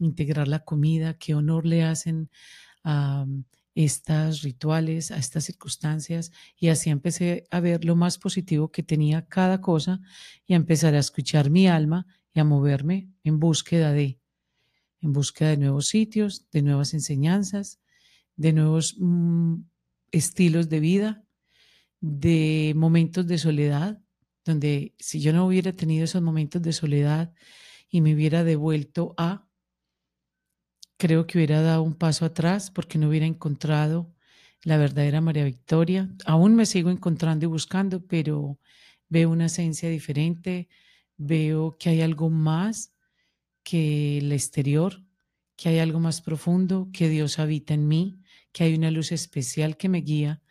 integrar 0.00 0.48
la 0.48 0.64
comida, 0.64 1.14
qué 1.18 1.34
honor 1.34 1.66
le 1.66 1.84
hacen 1.84 2.28
a 2.84 3.26
estas 3.74 4.42
rituales, 4.42 5.10
a 5.10 5.16
estas 5.16 5.44
circunstancias, 5.44 6.30
y 6.56 6.68
así 6.68 6.90
empecé 6.90 7.46
a 7.50 7.60
ver 7.60 7.84
lo 7.84 7.96
más 7.96 8.18
positivo 8.18 8.70
que 8.70 8.82
tenía 8.82 9.26
cada 9.26 9.60
cosa 9.60 10.00
y 10.46 10.52
a 10.52 10.56
empezar 10.56 10.94
a 10.94 10.98
escuchar 10.98 11.50
mi 11.50 11.68
alma 11.68 12.06
y 12.34 12.40
a 12.40 12.44
moverme 12.44 13.08
en 13.24 13.38
búsqueda 13.38 13.92
de, 13.92 14.20
en 15.00 15.12
búsqueda 15.12 15.50
de 15.50 15.56
nuevos 15.56 15.88
sitios, 15.88 16.46
de 16.50 16.62
nuevas 16.62 16.92
enseñanzas, 16.94 17.80
de 18.36 18.52
nuevos 18.52 18.96
mm, 18.98 19.56
estilos 20.10 20.68
de 20.68 20.80
vida, 20.80 21.24
de 22.00 22.72
momentos 22.76 23.26
de 23.26 23.38
soledad, 23.38 24.02
donde 24.44 24.94
si 24.98 25.20
yo 25.20 25.32
no 25.32 25.46
hubiera 25.46 25.72
tenido 25.72 26.04
esos 26.04 26.20
momentos 26.20 26.60
de 26.60 26.72
soledad 26.72 27.32
y 27.88 28.00
me 28.00 28.14
hubiera 28.14 28.44
devuelto 28.44 29.14
a 29.16 29.46
creo 30.96 31.26
que 31.26 31.38
hubiera 31.38 31.62
dado 31.62 31.82
un 31.82 31.94
paso 31.94 32.24
atrás 32.24 32.70
porque 32.70 32.98
no 32.98 33.08
hubiera 33.08 33.26
encontrado 33.26 34.12
la 34.62 34.76
verdadera 34.76 35.20
María 35.20 35.44
Victoria. 35.44 36.14
Aún 36.24 36.54
me 36.54 36.66
sigo 36.66 36.90
encontrando 36.90 37.44
y 37.44 37.48
buscando, 37.48 38.06
pero 38.06 38.58
veo 39.08 39.30
una 39.30 39.46
esencia 39.46 39.88
diferente, 39.88 40.68
veo 41.16 41.76
que 41.78 41.90
hay 41.90 42.00
algo 42.00 42.30
más 42.30 42.92
que 43.62 44.18
el 44.18 44.32
exterior, 44.32 45.02
que 45.56 45.68
hay 45.68 45.78
algo 45.78 46.00
más 46.00 46.20
profundo, 46.20 46.88
que 46.92 47.08
Dios 47.08 47.38
habita 47.38 47.74
en 47.74 47.88
mí, 47.88 48.20
que 48.52 48.64
hay 48.64 48.74
una 48.74 48.90
luz 48.90 49.12
especial 49.12 49.76
que 49.76 49.88
me 49.88 49.98
guía, 49.98 50.42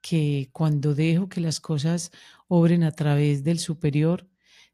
que 0.00 0.50
cuando 0.52 0.94
dejo 0.94 1.28
que 1.28 1.40
las 1.40 1.60
cosas 1.60 2.10
obren 2.48 2.84
a 2.84 2.92
través 2.92 3.44
del 3.44 3.58
superior, 3.58 4.28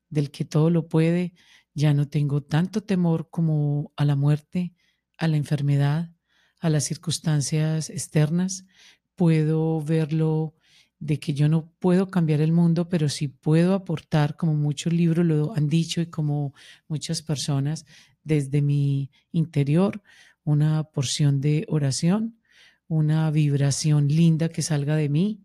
del 0.09 0.31
que 0.31 0.45
todo 0.45 0.71
lo 0.71 0.89
puede, 0.89 1.35
ya 1.75 1.95
no 1.95 2.09
tengo 2.09 2.43
tanto 2.43 2.83
temor 2.83 3.31
como 3.31 3.93
a 3.97 4.05
la 4.05 4.15
muerte, 4.15 4.75
a 5.23 5.29
la 5.29 5.37
enfermedad, 5.37 6.11
a 6.59 6.69
las 6.69 6.83
circunstancias 6.83 7.91
externas, 7.91 8.67
puedo 9.15 9.81
verlo 9.81 10.57
de 10.99 11.21
que 11.21 11.33
yo 11.33 11.49
no 11.49 11.71
puedo 11.79 12.09
cambiar 12.09 12.41
el 12.41 12.51
mundo, 12.51 12.89
pero 12.89 13.09
sí 13.09 13.29
puedo 13.29 13.75
aportar, 13.75 14.37
como 14.37 14.55
muchos 14.55 14.93
libros 14.93 15.25
lo 15.25 15.55
han 15.55 15.69
dicho 15.69 16.01
y 16.01 16.07
como 16.07 16.55
muchas 16.89 17.23
personas, 17.23 17.87
desde 18.25 18.63
mi 18.63 19.13
interior, 19.31 20.03
una 20.43 20.83
porción 20.83 21.41
de 21.41 21.67
oración, 21.69 22.41
una 22.89 23.31
vibración 23.31 24.09
linda 24.09 24.49
que 24.49 24.63
salga 24.63 24.97
de 24.97 25.09
mí, 25.09 25.42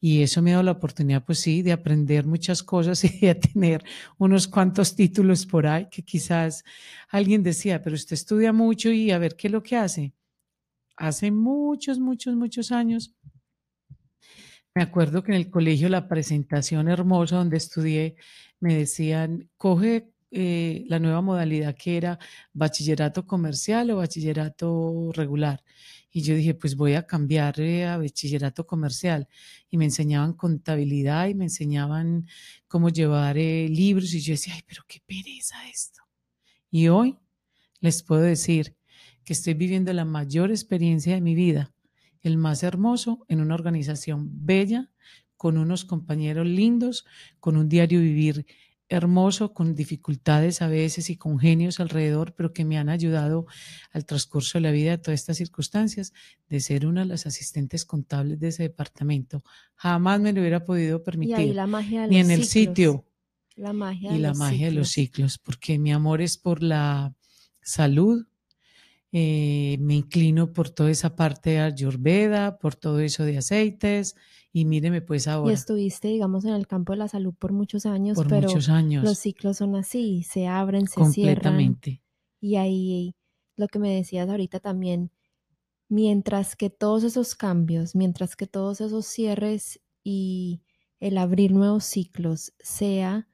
y 0.00 0.22
eso 0.22 0.40
me 0.40 0.50
ha 0.50 0.54
dado 0.54 0.64
la 0.64 0.72
oportunidad, 0.72 1.24
pues 1.24 1.40
sí, 1.40 1.62
de 1.62 1.72
aprender 1.72 2.26
muchas 2.26 2.62
cosas 2.62 3.04
y 3.04 3.20
de 3.20 3.34
tener 3.34 3.84
unos 4.18 4.48
cuantos 4.48 4.96
títulos 4.96 5.44
por 5.44 5.66
ahí 5.66 5.88
que 5.90 6.02
quizás 6.02 6.64
alguien 7.08 7.42
decía, 7.42 7.82
pero 7.82 7.94
usted 7.94 8.14
estudia 8.14 8.52
mucho 8.52 8.90
y 8.90 9.10
a 9.10 9.18
ver 9.18 9.36
qué 9.36 9.48
es 9.48 9.52
lo 9.52 9.62
que 9.62 9.76
hace. 9.76 10.14
Hace 10.96 11.30
muchos, 11.30 11.98
muchos, 11.98 12.34
muchos 12.34 12.72
años, 12.72 13.14
me 14.74 14.82
acuerdo 14.82 15.22
que 15.22 15.32
en 15.32 15.38
el 15.38 15.50
colegio 15.50 15.88
la 15.88 16.08
presentación 16.08 16.88
hermosa 16.88 17.36
donde 17.36 17.56
estudié, 17.56 18.16
me 18.60 18.76
decían, 18.76 19.50
coge 19.56 20.12
eh, 20.32 20.84
la 20.88 20.98
nueva 21.00 21.20
modalidad 21.22 21.74
que 21.74 21.96
era 21.96 22.18
bachillerato 22.52 23.26
comercial 23.26 23.90
o 23.90 23.96
bachillerato 23.96 25.10
regular. 25.12 25.62
Y 26.12 26.22
yo 26.22 26.34
dije, 26.34 26.54
pues 26.54 26.76
voy 26.76 26.94
a 26.94 27.06
cambiar 27.06 27.60
eh, 27.60 27.86
a 27.86 27.96
bachillerato 27.96 28.66
comercial. 28.66 29.28
Y 29.70 29.76
me 29.76 29.84
enseñaban 29.84 30.34
contabilidad 30.34 31.28
y 31.28 31.34
me 31.34 31.44
enseñaban 31.44 32.26
cómo 32.68 32.90
llevar 32.90 33.38
eh, 33.38 33.68
libros. 33.68 34.12
Y 34.14 34.20
yo 34.20 34.32
decía, 34.32 34.54
ay, 34.54 34.62
pero 34.66 34.82
qué 34.86 35.00
pereza 35.06 35.56
esto. 35.68 36.02
Y 36.70 36.88
hoy 36.88 37.18
les 37.80 38.02
puedo 38.02 38.22
decir 38.22 38.76
que 39.24 39.32
estoy 39.32 39.54
viviendo 39.54 39.92
la 39.92 40.04
mayor 40.04 40.50
experiencia 40.50 41.14
de 41.14 41.20
mi 41.20 41.34
vida, 41.34 41.72
el 42.22 42.36
más 42.36 42.62
hermoso, 42.62 43.24
en 43.28 43.40
una 43.40 43.54
organización 43.54 44.28
bella, 44.44 44.90
con 45.36 45.56
unos 45.56 45.84
compañeros 45.84 46.46
lindos, 46.46 47.06
con 47.38 47.56
un 47.56 47.68
diario 47.68 48.00
vivir 48.00 48.46
hermoso, 48.90 49.54
con 49.54 49.74
dificultades 49.74 50.60
a 50.60 50.68
veces 50.68 51.08
y 51.10 51.16
con 51.16 51.38
genios 51.38 51.80
alrededor, 51.80 52.34
pero 52.34 52.52
que 52.52 52.64
me 52.64 52.76
han 52.76 52.88
ayudado 52.88 53.46
al 53.92 54.04
transcurso 54.04 54.58
de 54.58 54.62
la 54.62 54.72
vida 54.72 54.90
de 54.90 54.98
todas 54.98 55.20
estas 55.20 55.38
circunstancias, 55.38 56.12
de 56.48 56.60
ser 56.60 56.86
una 56.86 57.02
de 57.02 57.06
las 57.06 57.24
asistentes 57.24 57.84
contables 57.84 58.40
de 58.40 58.48
ese 58.48 58.64
departamento. 58.64 59.42
Jamás 59.76 60.20
me 60.20 60.32
lo 60.32 60.40
hubiera 60.40 60.64
podido 60.64 61.02
permitir, 61.04 61.56
ni 62.08 62.18
en 62.18 62.30
el 62.30 62.44
sitio. 62.44 63.06
La 63.56 63.72
magia 63.72 64.14
y 64.14 64.18
la 64.18 64.34
magia 64.34 64.66
de 64.66 64.72
los 64.72 64.90
ciclos, 64.90 65.38
porque 65.38 65.78
mi 65.78 65.92
amor 65.92 66.20
es 66.20 66.36
por 66.36 66.62
la 66.62 67.14
salud, 67.62 68.26
eh, 69.12 69.76
me 69.80 69.94
inclino 69.96 70.52
por 70.52 70.70
toda 70.70 70.90
esa 70.90 71.16
parte 71.16 71.50
de 71.50 71.60
Ayurveda, 71.60 72.58
por 72.58 72.76
todo 72.76 73.00
eso 73.00 73.24
de 73.24 73.38
aceites, 73.38 74.14
y 74.52 74.64
míreme 74.64 75.00
pues 75.02 75.28
ahora. 75.28 75.50
Y 75.50 75.54
estuviste, 75.54 76.08
digamos, 76.08 76.44
en 76.44 76.54
el 76.54 76.66
campo 76.66 76.92
de 76.92 76.98
la 76.98 77.08
salud 77.08 77.34
por 77.38 77.52
muchos 77.52 77.86
años, 77.86 78.16
por 78.16 78.28
pero 78.28 78.48
muchos 78.48 78.68
años. 78.68 79.04
los 79.04 79.18
ciclos 79.18 79.56
son 79.58 79.76
así, 79.76 80.22
se 80.22 80.46
abren, 80.46 80.86
se 80.86 81.00
Completamente. 81.00 81.90
cierran. 81.90 82.04
Y 82.40 82.56
ahí 82.56 83.14
lo 83.56 83.68
que 83.68 83.78
me 83.78 83.94
decías 83.94 84.28
ahorita 84.28 84.60
también, 84.60 85.10
mientras 85.88 86.56
que 86.56 86.70
todos 86.70 87.04
esos 87.04 87.34
cambios, 87.34 87.94
mientras 87.94 88.36
que 88.36 88.46
todos 88.46 88.80
esos 88.80 89.06
cierres 89.06 89.80
y 90.04 90.62
el 91.00 91.18
abrir 91.18 91.52
nuevos 91.52 91.84
ciclos 91.84 92.54
sea 92.60 93.28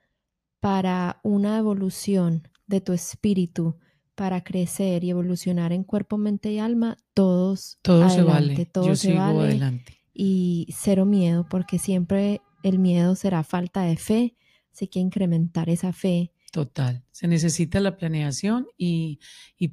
para 0.60 1.20
una 1.22 1.58
evolución 1.58 2.48
de 2.66 2.80
tu 2.80 2.92
espíritu, 2.92 3.76
para 4.16 4.42
crecer 4.42 5.04
y 5.04 5.10
evolucionar 5.10 5.72
en 5.72 5.84
cuerpo, 5.84 6.18
mente 6.18 6.50
y 6.50 6.58
alma, 6.58 6.96
todos 7.14 7.78
todo 7.82 8.10
se 8.10 8.22
vale. 8.22 8.66
Todo 8.66 8.88
Yo 8.88 8.96
se 8.96 9.12
sigo 9.12 9.20
adelante 9.20 9.96
y 10.16 10.66
cero 10.74 11.04
miedo, 11.04 11.46
porque 11.48 11.78
siempre 11.78 12.40
el 12.62 12.78
miedo 12.78 13.14
será 13.14 13.44
falta 13.44 13.82
de 13.82 13.96
fe, 13.96 14.34
así 14.72 14.88
que 14.88 14.98
incrementar 14.98 15.68
esa 15.68 15.92
fe. 15.92 16.32
Total, 16.52 17.04
se 17.10 17.28
necesita 17.28 17.80
la 17.80 17.98
planeación 17.98 18.66
y, 18.78 19.18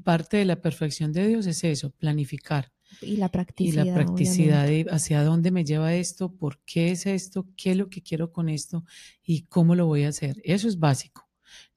parte 0.03 0.37
de 0.37 0.45
la 0.45 0.61
perfección 0.61 1.13
de 1.13 1.27
Dios 1.27 1.47
es 1.47 1.63
eso, 1.63 1.91
planificar. 1.91 2.73
Y 3.01 3.15
la 3.15 3.29
practicidad. 3.29 3.85
Y 3.85 3.87
la 3.87 3.93
practicidad 3.95 4.67
de 4.67 4.85
hacia 4.91 5.23
dónde 5.23 5.49
me 5.49 5.63
lleva 5.63 5.95
esto, 5.95 6.35
por 6.35 6.59
qué 6.65 6.91
es 6.91 7.05
esto, 7.05 7.47
qué 7.55 7.71
es 7.71 7.77
lo 7.77 7.89
que 7.89 8.01
quiero 8.01 8.33
con 8.33 8.49
esto 8.49 8.83
y 9.23 9.43
cómo 9.43 9.75
lo 9.75 9.87
voy 9.87 10.03
a 10.03 10.09
hacer. 10.09 10.41
Eso 10.43 10.67
es 10.67 10.77
básico 10.77 11.22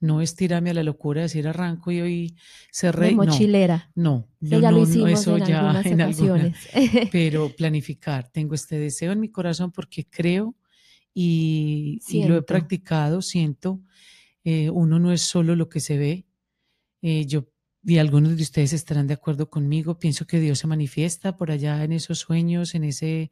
no 0.00 0.20
es 0.20 0.34
tirarme 0.34 0.70
a 0.70 0.74
la 0.74 0.82
locura, 0.82 1.22
decir 1.22 1.46
arranco 1.48 1.90
y 1.90 2.00
hoy 2.00 2.36
cerré. 2.70 3.08
De 3.08 3.14
mochilera. 3.14 3.90
No, 3.94 4.28
no, 4.40 4.60
ya 4.60 4.70
lo 4.70 4.82
hicimos 4.82 5.20
eso 5.20 5.36
en 5.36 5.44
ya 5.46 5.82
en 5.84 6.00
ocasiones. 6.00 6.56
pero 7.12 7.50
planificar. 7.56 8.28
Tengo 8.30 8.54
este 8.54 8.78
deseo 8.78 9.12
en 9.12 9.20
mi 9.20 9.30
corazón 9.30 9.72
porque 9.72 10.06
creo 10.08 10.54
y, 11.14 12.00
lo 12.26 12.36
he 12.36 12.42
practicado, 12.42 13.22
siento. 13.22 13.80
Eh, 14.44 14.70
uno 14.70 14.98
no 14.98 15.12
es 15.12 15.22
solo 15.22 15.56
lo 15.56 15.68
que 15.68 15.80
se 15.80 15.96
ve. 15.96 16.26
Eh, 17.02 17.26
yo 17.26 17.48
y 17.88 17.98
algunos 17.98 18.36
de 18.36 18.42
ustedes 18.42 18.72
estarán 18.72 19.06
de 19.06 19.14
acuerdo 19.14 19.48
conmigo. 19.48 19.98
Pienso 20.00 20.26
que 20.26 20.40
Dios 20.40 20.58
se 20.58 20.66
manifiesta 20.66 21.36
por 21.36 21.52
allá 21.52 21.84
en 21.84 21.92
esos 21.92 22.18
sueños, 22.18 22.74
en 22.74 22.82
ese 22.82 23.30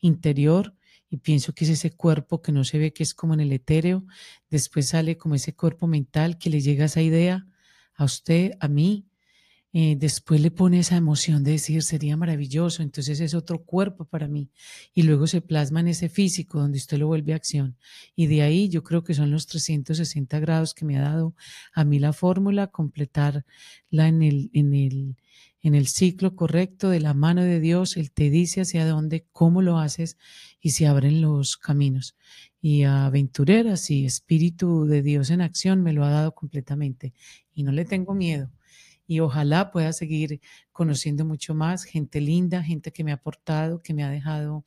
interior 0.00 0.76
y 1.08 1.18
pienso 1.18 1.52
que 1.52 1.64
es 1.64 1.70
ese 1.70 1.92
cuerpo 1.92 2.42
que 2.42 2.52
no 2.52 2.64
se 2.64 2.78
ve, 2.78 2.92
que 2.92 3.02
es 3.02 3.14
como 3.14 3.34
en 3.34 3.40
el 3.40 3.52
etéreo, 3.52 4.04
después 4.50 4.88
sale 4.88 5.16
como 5.16 5.34
ese 5.34 5.54
cuerpo 5.54 5.86
mental 5.86 6.38
que 6.38 6.50
le 6.50 6.60
llega 6.60 6.86
esa 6.86 7.02
idea 7.02 7.46
a 7.94 8.04
usted, 8.04 8.52
a 8.60 8.68
mí, 8.68 9.06
eh, 9.78 9.94
después 9.94 10.40
le 10.40 10.50
pone 10.50 10.78
esa 10.78 10.96
emoción 10.96 11.44
de 11.44 11.50
decir 11.50 11.82
sería 11.82 12.16
maravilloso, 12.16 12.82
entonces 12.82 13.20
es 13.20 13.34
otro 13.34 13.62
cuerpo 13.62 14.06
para 14.06 14.26
mí 14.26 14.50
y 14.94 15.02
luego 15.02 15.26
se 15.26 15.42
plasma 15.42 15.80
en 15.80 15.88
ese 15.88 16.08
físico 16.08 16.58
donde 16.60 16.78
usted 16.78 16.96
lo 16.96 17.08
vuelve 17.08 17.34
a 17.34 17.36
acción 17.36 17.76
y 18.14 18.26
de 18.26 18.40
ahí 18.40 18.70
yo 18.70 18.82
creo 18.82 19.04
que 19.04 19.12
son 19.12 19.30
los 19.30 19.46
360 19.46 20.40
grados 20.40 20.72
que 20.72 20.86
me 20.86 20.96
ha 20.96 21.02
dado 21.02 21.34
a 21.74 21.84
mí 21.84 21.98
la 21.98 22.14
fórmula, 22.14 22.68
completarla 22.68 23.44
en 23.92 24.22
el, 24.22 24.50
en 24.54 24.72
el, 24.72 25.16
en 25.66 25.74
el 25.74 25.88
ciclo 25.88 26.36
correcto 26.36 26.90
de 26.90 27.00
la 27.00 27.12
mano 27.12 27.42
de 27.42 27.58
Dios, 27.58 27.96
Él 27.96 28.12
te 28.12 28.30
dice 28.30 28.60
hacia 28.60 28.86
dónde, 28.86 29.26
cómo 29.32 29.62
lo 29.62 29.78
haces 29.78 30.16
y 30.60 30.70
se 30.70 30.86
abren 30.86 31.20
los 31.20 31.56
caminos. 31.56 32.14
Y 32.60 32.84
aventureras 32.84 33.90
y 33.90 34.06
espíritu 34.06 34.84
de 34.84 35.02
Dios 35.02 35.30
en 35.30 35.40
acción 35.40 35.82
me 35.82 35.92
lo 35.92 36.04
ha 36.04 36.10
dado 36.10 36.36
completamente 36.36 37.14
y 37.52 37.64
no 37.64 37.72
le 37.72 37.84
tengo 37.84 38.14
miedo 38.14 38.52
y 39.08 39.20
ojalá 39.20 39.70
pueda 39.70 39.92
seguir 39.92 40.40
conociendo 40.72 41.24
mucho 41.24 41.54
más 41.54 41.84
gente 41.84 42.20
linda, 42.20 42.62
gente 42.62 42.92
que 42.92 43.04
me 43.04 43.12
ha 43.12 43.16
aportado, 43.16 43.82
que 43.82 43.94
me 43.94 44.04
ha 44.04 44.10
dejado 44.10 44.64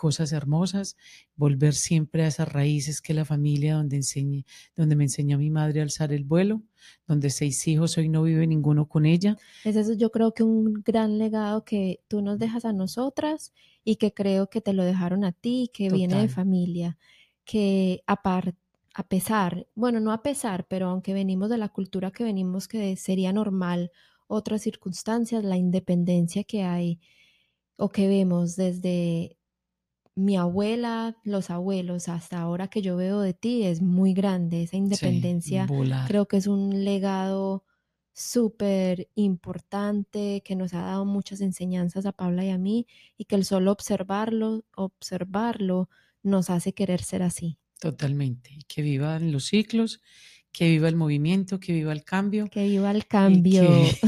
cosas 0.00 0.32
hermosas, 0.32 0.96
volver 1.36 1.74
siempre 1.74 2.24
a 2.24 2.28
esas 2.28 2.50
raíces 2.50 3.02
que 3.02 3.12
la 3.12 3.26
familia 3.26 3.74
donde 3.74 3.96
enseñé, 3.96 4.46
donde 4.74 4.96
me 4.96 5.04
enseñó 5.04 5.36
mi 5.36 5.50
madre 5.50 5.80
a 5.80 5.82
alzar 5.82 6.10
el 6.14 6.24
vuelo, 6.24 6.62
donde 7.06 7.28
seis 7.28 7.68
hijos 7.68 7.98
hoy 7.98 8.08
no 8.08 8.22
vive 8.22 8.46
ninguno 8.46 8.88
con 8.88 9.04
ella. 9.04 9.36
Es 9.62 9.76
eso 9.76 9.92
yo 9.92 10.10
creo 10.10 10.32
que 10.32 10.42
un 10.42 10.72
gran 10.82 11.18
legado 11.18 11.66
que 11.66 12.00
tú 12.08 12.22
nos 12.22 12.38
dejas 12.38 12.64
a 12.64 12.72
nosotras 12.72 13.52
y 13.84 13.96
que 13.96 14.14
creo 14.14 14.48
que 14.48 14.62
te 14.62 14.72
lo 14.72 14.84
dejaron 14.84 15.22
a 15.22 15.32
ti, 15.32 15.70
que 15.70 15.90
viene 15.90 16.22
de 16.22 16.28
familia, 16.28 16.96
que 17.44 18.02
aparte 18.06 18.56
a 18.94 19.06
pesar, 19.06 19.66
bueno, 19.74 20.00
no 20.00 20.12
a 20.12 20.22
pesar, 20.22 20.66
pero 20.66 20.88
aunque 20.88 21.12
venimos 21.12 21.50
de 21.50 21.58
la 21.58 21.68
cultura 21.68 22.10
que 22.10 22.24
venimos, 22.24 22.68
que 22.68 22.96
sería 22.96 23.34
normal 23.34 23.92
otras 24.28 24.62
circunstancias, 24.62 25.44
la 25.44 25.58
independencia 25.58 26.42
que 26.44 26.62
hay 26.62 27.00
o 27.76 27.90
que 27.90 28.08
vemos 28.08 28.56
desde 28.56 29.36
mi 30.20 30.36
abuela, 30.36 31.16
los 31.24 31.50
abuelos, 31.50 32.08
hasta 32.08 32.40
ahora 32.40 32.68
que 32.68 32.82
yo 32.82 32.96
veo 32.96 33.20
de 33.20 33.34
ti, 33.34 33.64
es 33.64 33.80
muy 33.80 34.12
grande. 34.12 34.62
Esa 34.62 34.76
independencia 34.76 35.66
creo 36.06 36.26
que 36.26 36.36
es 36.36 36.46
un 36.46 36.84
legado 36.84 37.64
súper 38.12 39.08
importante 39.14 40.42
que 40.44 40.56
nos 40.56 40.74
ha 40.74 40.82
dado 40.82 41.04
muchas 41.06 41.40
enseñanzas 41.40 42.04
a 42.04 42.12
Paula 42.12 42.44
y 42.44 42.50
a 42.50 42.58
mí 42.58 42.86
y 43.16 43.24
que 43.24 43.36
el 43.36 43.44
solo 43.44 43.72
observarlo, 43.72 44.64
observarlo 44.76 45.88
nos 46.22 46.50
hace 46.50 46.74
querer 46.74 47.02
ser 47.02 47.22
así. 47.22 47.56
Totalmente. 47.78 48.58
Que 48.68 48.82
vivan 48.82 49.32
los 49.32 49.46
ciclos, 49.46 50.02
que 50.52 50.68
viva 50.68 50.88
el 50.88 50.96
movimiento, 50.96 51.60
que 51.60 51.72
viva 51.72 51.92
el 51.92 52.04
cambio. 52.04 52.46
Que 52.50 52.68
viva 52.68 52.90
el 52.90 53.06
cambio. 53.06 53.62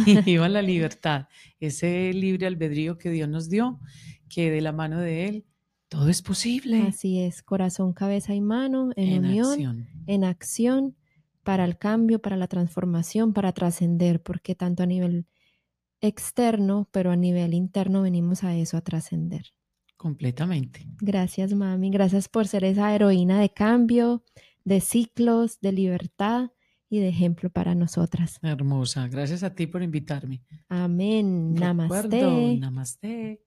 Que 0.04 0.20
viva 0.26 0.48
la 0.50 0.60
libertad. 0.62 1.28
Ese 1.58 2.12
libre 2.12 2.46
albedrío 2.46 2.98
que 2.98 3.08
Dios 3.08 3.30
nos 3.30 3.48
dio, 3.48 3.80
que 4.28 4.50
de 4.50 4.60
la 4.60 4.72
mano 4.72 5.00
de 5.00 5.28
Él 5.28 5.46
todo 5.92 6.08
es 6.08 6.22
posible. 6.22 6.84
Así 6.88 7.20
es, 7.20 7.42
corazón, 7.42 7.92
cabeza 7.92 8.34
y 8.34 8.40
mano 8.40 8.92
en, 8.96 9.26
unión, 9.26 9.86
en 10.06 10.24
acción 10.24 10.96
para 11.42 11.66
el 11.66 11.76
cambio, 11.76 12.18
para 12.18 12.38
la 12.38 12.46
transformación, 12.46 13.34
para 13.34 13.52
trascender, 13.52 14.22
porque 14.22 14.54
tanto 14.54 14.82
a 14.82 14.86
nivel 14.86 15.26
externo, 16.00 16.88
pero 16.92 17.10
a 17.10 17.16
nivel 17.16 17.52
interno 17.52 18.00
venimos 18.00 18.42
a 18.42 18.56
eso, 18.56 18.78
a 18.78 18.80
trascender. 18.80 19.52
Completamente. 19.98 20.86
Gracias, 20.98 21.52
mami. 21.52 21.90
Gracias 21.90 22.26
por 22.26 22.48
ser 22.48 22.64
esa 22.64 22.94
heroína 22.94 23.38
de 23.38 23.50
cambio, 23.50 24.24
de 24.64 24.80
ciclos, 24.80 25.60
de 25.60 25.72
libertad 25.72 26.52
y 26.88 27.00
de 27.00 27.08
ejemplo 27.08 27.50
para 27.50 27.74
nosotras. 27.74 28.38
Hermosa. 28.40 29.08
Gracias 29.08 29.42
a 29.42 29.54
ti 29.54 29.66
por 29.66 29.82
invitarme. 29.82 30.42
Amén. 30.70 31.52
Namaste. 31.52 32.56
Namaste. 32.58 33.42